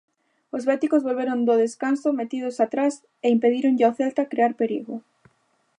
[0.55, 2.93] Os béticos volveron do descanso metidos atrás
[3.25, 4.95] e impedíronlle ao Celta crear perigo.